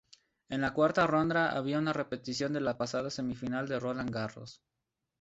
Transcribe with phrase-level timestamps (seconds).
[0.49, 4.63] En la cuarta ronda habría un repetición de la pasada semifinal de Roland Garros.